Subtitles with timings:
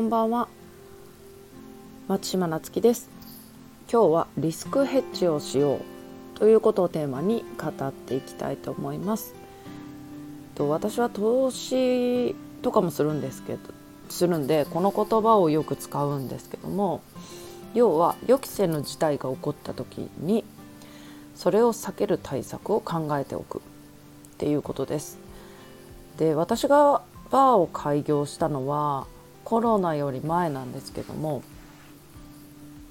[0.00, 0.48] こんばんは。
[2.08, 3.10] 松島なつきです。
[3.92, 9.34] 今日はリスクヘッジをしようということをテーマに語っていきたいと思います。
[10.54, 13.58] と私は投資とかもするんですけど
[14.08, 17.02] するんでこの言葉をよく使うんですけども
[17.74, 20.46] 要は予期せぬ事態が起こった時に
[21.34, 23.60] それを避ける対策を考えておくっ
[24.38, 25.18] ていうことです。
[26.16, 29.06] で私がバーを開業したのは
[29.50, 31.42] コロナより前なんですけども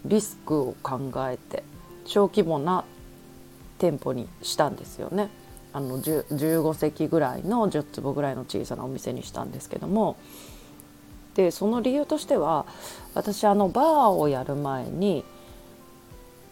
[0.03, 1.63] リスクを考えて
[2.03, 2.83] 小規模な
[3.77, 5.29] 店舗にしたんですよね。
[5.71, 10.17] あの15席ぐらいの10坪ぐらいの小さなお店にしたんですけども
[11.35, 12.65] でその理由としては
[13.13, 15.23] 私あのバーをやる前に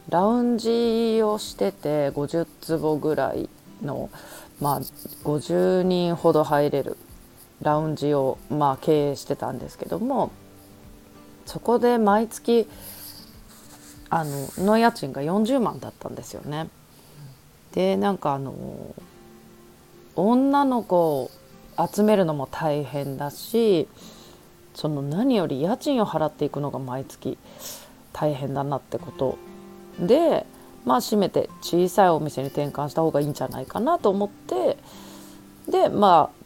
[0.07, 3.49] ラウンジをしてて50坪ぐらい
[3.83, 4.09] の
[4.61, 6.95] まあ50人ほど入れる
[7.61, 10.31] ラウンジをまあ経営してたんですけども
[11.45, 12.67] そこで毎月
[14.09, 16.69] あのの家賃が40万だったんですよね。
[17.73, 18.53] でなんかあの
[20.15, 21.31] 女の子を
[21.93, 23.87] 集めるのも大変だし
[24.73, 27.37] その何より家賃を払っていくのが毎月
[28.13, 29.37] 大変だなってこと
[29.99, 30.45] で
[30.85, 34.77] まあ閉めて小さいお店に転換した方がいいんじゃないかなと思って
[35.69, 36.36] でまあ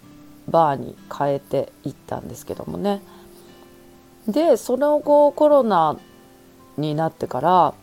[0.51, 3.01] バーに変えていったんですけどもね。
[4.27, 5.97] でその後コロナ
[6.77, 7.73] になってから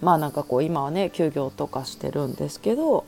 [0.00, 3.04] まあなんかこう今はね休業とかしてるんですけど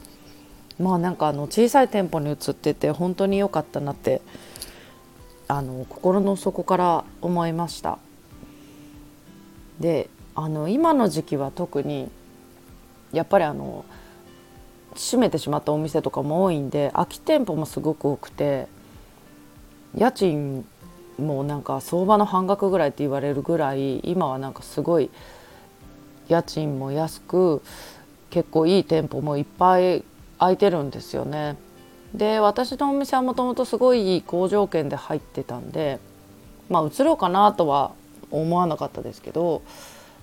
[0.81, 4.20] まあなんかあの小さい店舗に移ってて本当に良かったなって
[5.47, 7.98] あの心の底から思いました。
[9.78, 12.11] であの今の時期は特に
[13.12, 13.84] やっぱりあの
[14.94, 18.66] 閉めてしまったお店とかも多いんで空き店舗もすごく多くて
[19.96, 20.64] 家賃
[21.19, 25.11] もなんか相場の半額ぐらいって言われるぐらい今はなんかすごい
[26.29, 27.62] 家賃も安く
[28.30, 30.05] 結構いい店舗もいっぱい
[30.39, 31.56] 空いてるんですよね。
[32.14, 36.00] で私のお店はもともとすごい好条件で入ってたんで
[36.68, 37.92] まあ移ろうかなとは
[38.30, 39.62] 思わなかったですけど、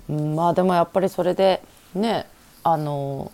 [0.10, 1.62] うん、まあでもやっぱりそれで
[1.94, 2.26] ね
[2.64, 3.32] あの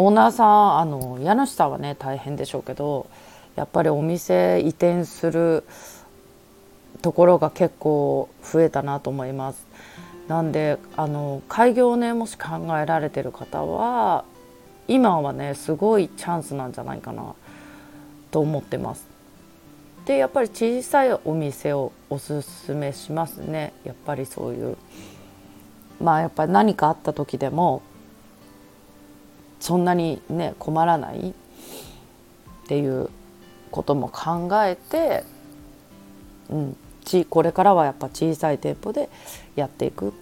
[0.00, 3.10] オーナーさんあの家主さんはね大変でしょうけど
[3.56, 5.64] やっぱりお店移転する
[7.02, 9.66] ところが結構増えたなと思います。
[10.28, 14.24] なんであの開業ねもし考えられてる方は
[14.86, 17.34] 今はねすごいチャンスなんじゃないかな
[18.30, 19.04] と思ってます。
[20.06, 24.76] でやっぱり小さいお店をおすすめしますねやっぱりそういう
[26.00, 27.82] まあやっぱり何かあった時でも
[29.60, 31.32] そんなにね困らないっ
[32.66, 33.10] ていう
[33.70, 35.24] ことも考えて、
[36.50, 39.08] うん、ちこれからはやっぱ小さい店舗で
[39.56, 40.12] やっていくっ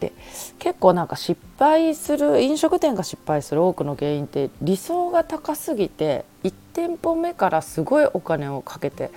[0.00, 0.12] て
[0.58, 9.10] 結構なんか失敗する飲食店が失敗する多くの原因って理想が高すぎて1店舗目からすごいお金をかけて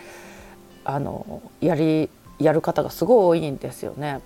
[0.85, 2.09] あのやり
[2.39, 4.21] やる方がすごい多いんですよね。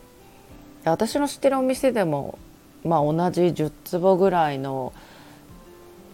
[0.83, 2.37] 私の知ってるお店でも
[2.83, 4.93] まあ、同じ10坪ぐらいの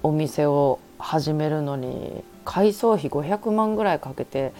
[0.03, 4.53] お店を始めるのに改装費500万ぐらいかけて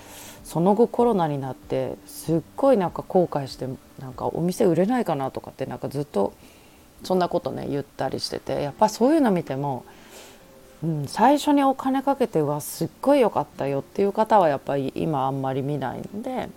[0.44, 3.68] その後コロナになってすっごいなんか後悔して
[4.00, 6.34] なんかお店売れないかなとかってなんかずっと
[7.04, 9.86] そんなことね言ったりしててやっぱそういうの見ても、
[10.84, 16.50] うん、最初にお金かけてうわすっごい良かったよっていう方はやっぱり今あんまり見ないので、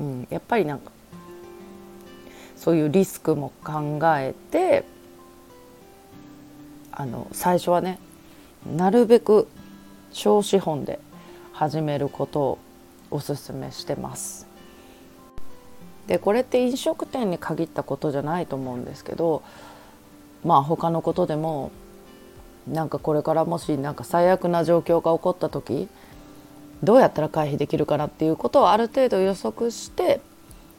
[0.00, 0.90] うん、やっぱりなんか
[2.66, 4.82] そういうリスクも考えて
[6.90, 8.00] あの最初はね
[8.76, 9.46] なるべく
[10.10, 10.98] 小資本で
[11.52, 12.58] 始めることを
[13.12, 14.48] おすすめしてます。
[16.08, 19.44] でこれって飲食店に限ったことじゃないと思うんですけど
[20.44, 21.70] まあ他のことでも
[22.66, 25.86] なんかこれからもしなんか最悪な状況が起こった時
[26.82, 30.20] どうやったら回避できるかなっていうことをある程度予測して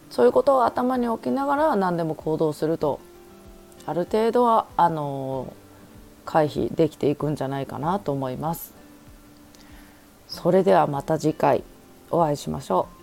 [0.09, 3.00] そういうことを頭に置きながら何でも行動すると
[3.86, 5.54] ある程度はあの
[6.25, 8.74] 回避できていくんじゃないかなと思います。
[10.27, 11.63] それではまた次回
[12.12, 12.96] お会いしましょう。